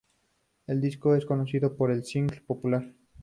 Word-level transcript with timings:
El 0.65 0.81
disco 0.81 1.13
es 1.15 1.27
conocido 1.27 1.77
por 1.77 1.95
su 1.95 2.01
single 2.01 2.41
"Popular". 2.41 2.91